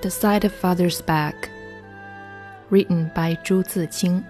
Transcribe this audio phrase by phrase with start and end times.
[0.00, 1.50] The Sight of Father's Back,
[2.70, 4.24] written by Zhu Ziqing,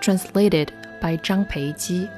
[0.00, 2.08] translated by Zhang Peiji.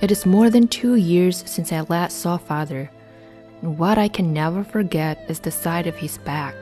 [0.00, 2.88] It is more than two years since I last saw father,
[3.62, 6.54] and what I can never forget is the sight of his back.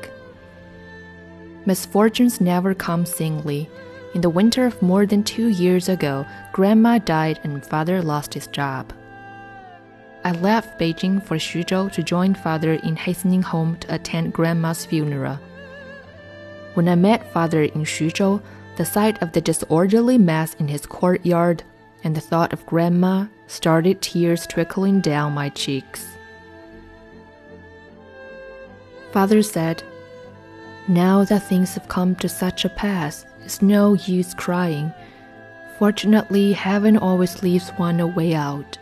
[1.67, 3.69] Misfortunes never come singly
[4.15, 8.46] in the winter of more than two years ago, grandma died and father lost his
[8.46, 8.93] job.
[10.25, 15.39] I left Beijing for Xuzhou to join father in hastening home to attend grandma's funeral.
[16.75, 18.40] When I met father in Xuzhou,
[18.77, 21.62] the sight of the disorderly mess in his courtyard
[22.04, 26.07] and the thought of grandma started tears trickling down my cheeks.
[29.12, 29.82] Father said,
[30.89, 34.92] Now that things have come to such a pass, it's no use crying.
[35.78, 38.78] Fortunately, heaven always leaves one a way out.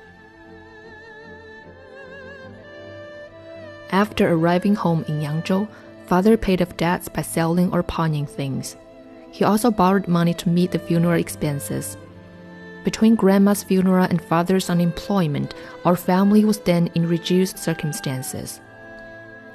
[3.90, 5.68] After arriving home in Yangzhou,
[6.06, 8.76] father paid off debts by selling or pawning things.
[9.30, 11.96] He also borrowed money to meet the funeral expenses.
[12.84, 15.54] Between grandma's funeral and father's unemployment,
[15.84, 18.60] our family was then in reduced circumstances.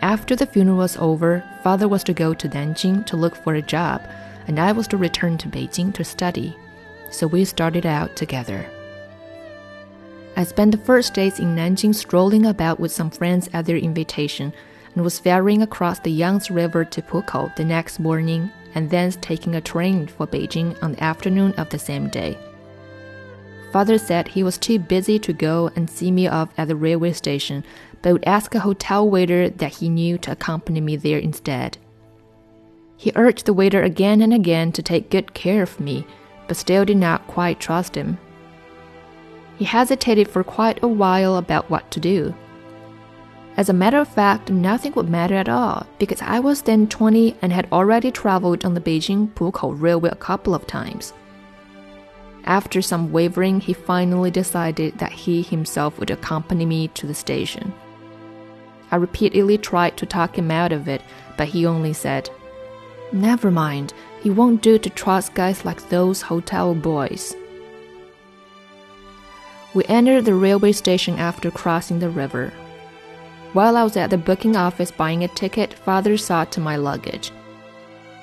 [0.01, 3.61] After the funeral was over, father was to go to Nanjing to look for a
[3.61, 4.01] job,
[4.47, 6.55] and I was to return to Beijing to study,
[7.11, 8.65] so we started out together.
[10.35, 14.53] I spent the first days in Nanjing strolling about with some friends at their invitation
[14.93, 19.55] and was ferrying across the Yangtze River to Pukou the next morning and thence taking
[19.55, 22.37] a train for Beijing on the afternoon of the same day.
[23.71, 27.13] Father said he was too busy to go and see me off at the railway
[27.13, 27.63] station,
[28.01, 31.77] but would ask a hotel waiter that he knew to accompany me there instead.
[32.97, 36.05] He urged the waiter again and again to take good care of me,
[36.47, 38.17] but still did not quite trust him.
[39.57, 42.33] He hesitated for quite a while about what to do.
[43.55, 47.35] As a matter of fact, nothing would matter at all, because I was then 20
[47.41, 51.13] and had already traveled on the Beijing Pukou Railway a couple of times.
[52.45, 57.73] After some wavering, he finally decided that he himself would accompany me to the station.
[58.91, 61.01] I repeatedly tried to talk him out of it,
[61.35, 62.29] but he only said,
[63.13, 67.35] Never mind, it won't do to trust guys like those hotel boys.
[69.73, 72.51] We entered the railway station after crossing the river.
[73.53, 77.31] While I was at the booking office buying a ticket, father saw to my luggage.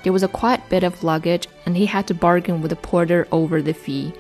[0.03, 3.27] There was a quite bit of luggage, and he had to bargain with the porter
[3.33, 4.13] over the fee.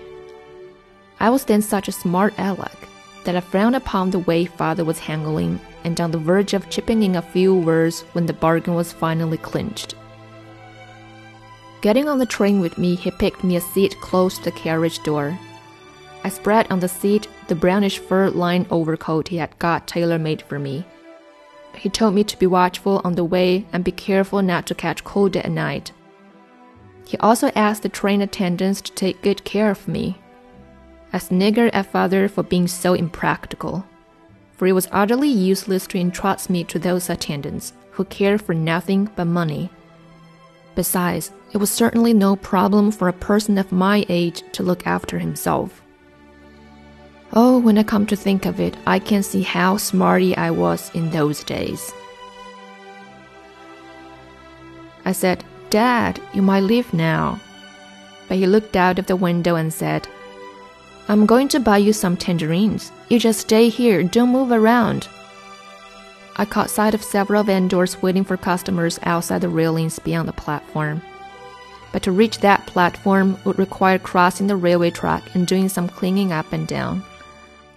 [1.20, 2.88] I was then such a smart aleck
[3.24, 7.02] that I frowned upon the way father was handling, and on the verge of chipping
[7.02, 9.94] in a few words when the bargain was finally clinched.
[11.84, 15.02] Getting on the train with me, he picked me a seat close to the carriage
[15.02, 15.38] door.
[16.24, 20.40] I spread on the seat the brownish fur lined overcoat he had got tailor made
[20.40, 20.86] for me.
[21.76, 25.04] He told me to be watchful on the way and be careful not to catch
[25.04, 25.92] cold at night.
[27.04, 30.16] He also asked the train attendants to take good care of me.
[31.12, 33.84] I sniggered at father for being so impractical,
[34.52, 39.10] for it was utterly useless to entrust me to those attendants who cared for nothing
[39.16, 39.68] but money.
[40.74, 45.20] Besides, it was certainly no problem for a person of my age to look after
[45.20, 45.80] himself.
[47.32, 50.90] Oh, when I come to think of it, I can see how smarty I was
[50.94, 51.92] in those days.
[55.04, 57.40] I said, Dad, you might leave now.
[58.26, 60.08] But he looked out of the window and said,
[61.06, 62.90] I'm going to buy you some tangerines.
[63.08, 65.08] You just stay here, don't move around.
[66.34, 71.00] I caught sight of several vendors waiting for customers outside the railings beyond the platform.
[71.94, 76.32] But to reach that platform would require crossing the railway track and doing some cleaning
[76.32, 77.04] up and down.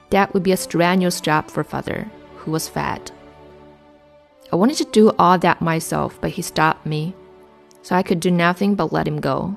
[0.09, 3.11] That would be a strenuous job for father, who was fat.
[4.51, 7.13] I wanted to do all that myself, but he stopped me,
[7.83, 9.55] so I could do nothing but let him go.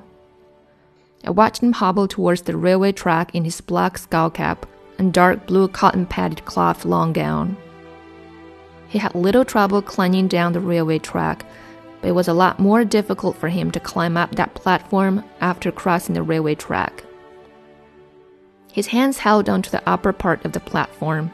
[1.25, 4.67] I watched him hobble towards the railway track in his black skull cap
[4.99, 7.57] and dark blue cotton padded cloth long gown.
[8.89, 11.47] He had little trouble climbing down the railway track,
[12.01, 15.71] but it was a lot more difficult for him to climb up that platform after
[15.71, 17.03] crossing the railway track.
[18.73, 21.31] His hands held onto the upper part of the platform.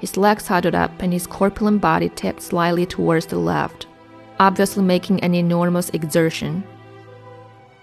[0.00, 3.86] His legs huddled up and his corpulent body tipped slightly towards the left,
[4.38, 6.64] obviously making an enormous exertion.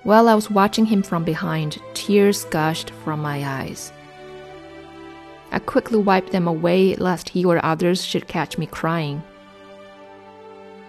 [0.04, 3.92] While I was watching him from behind, tears gushed from my eyes.
[5.52, 9.22] I quickly wiped them away lest he or others should catch me crying.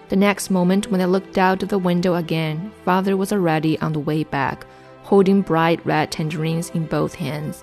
[0.09, 3.93] The next moment, when I looked out of the window again, father was already on
[3.93, 4.67] the way back,
[5.03, 7.63] holding bright red tangerines in both hands.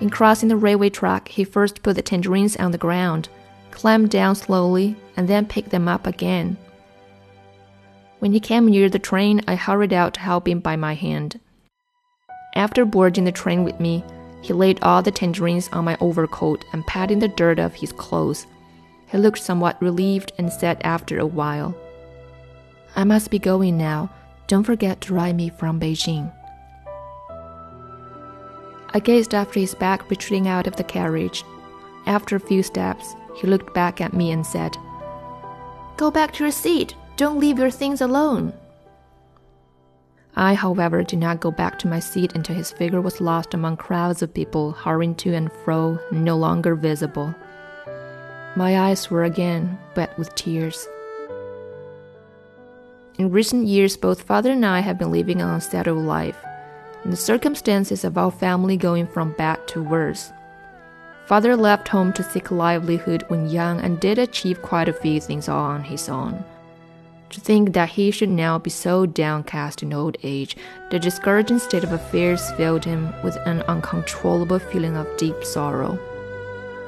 [0.00, 3.28] In crossing the railway track, he first put the tangerines on the ground,
[3.70, 6.56] climbed down slowly, and then picked them up again.
[8.18, 11.38] When he came near the train, I hurried out to help him by my hand.
[12.54, 14.02] After boarding the train with me,
[14.42, 18.46] he laid all the tangerines on my overcoat and patting the dirt off his clothes.
[19.06, 21.76] He looked somewhat relieved and said after a while,
[22.94, 24.10] I must be going now.
[24.46, 26.32] Don't forget to write me from Beijing.
[28.94, 31.44] I gazed after his back retreating out of the carriage.
[32.06, 34.76] After a few steps, he looked back at me and said,
[35.96, 36.94] Go back to your seat.
[37.16, 38.52] Don't leave your things alone.
[40.34, 43.78] I, however, did not go back to my seat until his figure was lost among
[43.78, 47.34] crowds of people hurrying to and fro, no longer visible.
[48.56, 50.88] My eyes were again wet with tears.
[53.18, 56.42] In recent years, both father and I have been living an unsettled life,
[57.04, 60.32] and the circumstances of our family going from bad to worse.
[61.26, 65.20] Father left home to seek a livelihood when young and did achieve quite a few
[65.20, 66.42] things all on his own.
[67.30, 70.56] To think that he should now be so downcast in old age,
[70.90, 75.98] the discouraging state of affairs filled him with an uncontrollable feeling of deep sorrow.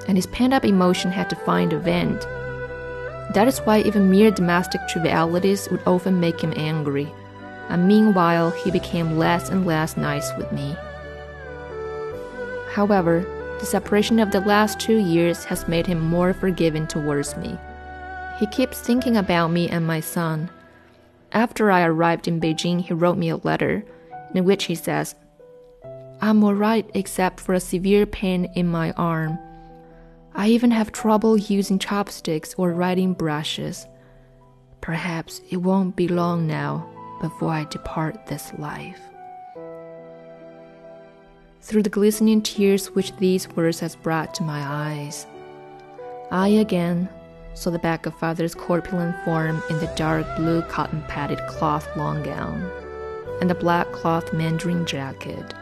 [0.09, 2.23] And his pent up emotion had to find a vent.
[3.35, 7.13] That is why even mere domestic trivialities would often make him angry,
[7.69, 10.77] and meanwhile he became less and less nice with me.
[12.73, 13.27] However,
[13.61, 17.59] the separation of the last two years has made him more forgiving towards me.
[18.39, 20.49] He keeps thinking about me and my son.
[21.33, 23.85] After I arrived in Beijing, he wrote me a letter
[24.35, 25.15] in which he says,
[26.21, 29.39] I'm alright except for a severe pain in my arm.
[30.39, 33.89] I even have trouble using chopsticks or writing brushes.
[34.81, 36.89] Perhaps it won't be long now
[37.21, 39.01] before I depart this life.
[41.61, 45.27] Through the glistening tears which these words has brought to my eyes,
[46.31, 47.09] I again
[47.55, 52.23] saw the back of father's corpulent form in the dark blue cotton padded cloth long
[52.23, 52.63] gown
[53.41, 55.53] and the black cloth mandarin jacket.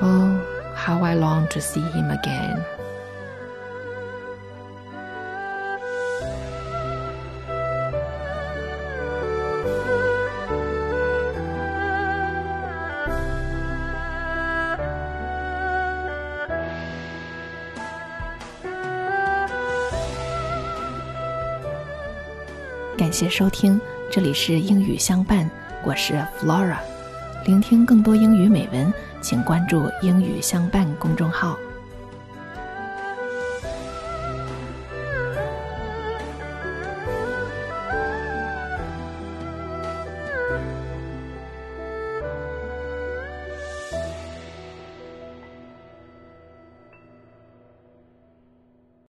[0.00, 2.64] Oh, how I long to see him again.
[22.96, 25.50] 感谢收听，这里是英语相伴，
[25.82, 26.76] 我是 Flora。
[27.44, 31.58] 聆听更多英语美文，请关注“英语相伴”公众号。